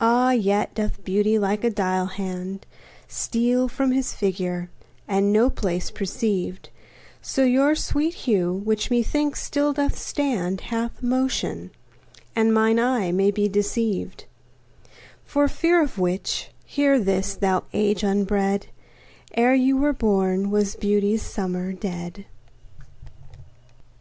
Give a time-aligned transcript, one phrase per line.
[0.00, 0.30] Ah!
[0.30, 2.64] yet doth beauty, like a dial hand,
[3.08, 4.70] Steal from his figure,
[5.08, 6.68] and no pace perceived;
[7.20, 11.72] So your sweet hue, which methinks still doth stand, Hath motion,
[12.36, 14.26] and mine eye may be deceived:
[15.24, 18.68] For fear of which, hear this, thou age unbred:
[19.34, 22.26] Ere you were born was beauty's summer dead.